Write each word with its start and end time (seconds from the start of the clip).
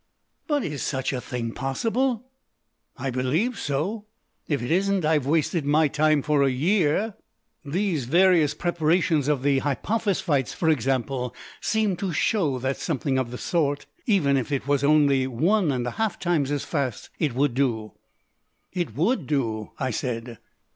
"But 0.47 0.63
is 0.63 0.81
such 0.81 1.13
a 1.13 1.21
thing 1.21 1.51
possible?" 1.53 2.25
"I 2.97 3.11
believe 3.11 3.59
so. 3.59 4.07
If 4.47 4.63
it 4.63 4.71
isn't, 4.71 5.05
I've 5.05 5.27
wasted 5.27 5.63
my 5.63 5.87
time 5.89 6.23
for 6.23 6.41
a 6.41 6.49
year. 6.49 7.13
These 7.63 8.05
various 8.05 8.55
preparations 8.55 9.27
of 9.27 9.43
the 9.43 9.59
hypophosphites, 9.59 10.55
for 10.55 10.69
example, 10.71 11.35
seem 11.61 11.95
to 11.97 12.11
show 12.13 12.57
that 12.57 12.77
something 12.77 13.19
of 13.19 13.29
the 13.29 13.37
sort... 13.37 13.85
Even 14.07 14.37
if 14.37 14.51
it 14.51 14.67
was 14.67 14.83
only 14.83 15.27
one 15.27 15.71
and 15.71 15.85
a 15.85 15.91
half 15.91 16.17
times 16.17 16.49
as 16.49 16.63
fast 16.63 17.11
it 17.19 17.35
would 17.35 17.53
do." 17.53 17.93
"It 18.73 18.95
WOULD 18.95 19.27
do," 19.27 19.69
I 19.77 19.91
said. 19.91 20.39